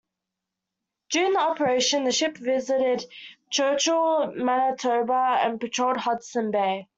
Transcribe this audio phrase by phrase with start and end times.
[1.11, 3.05] During the operation, the ship visited
[3.51, 6.87] Churchill, Manitoba and patrolled Hudson Bay.